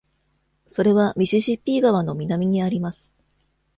[0.65, 3.13] それはミシシッピー川の南にあります。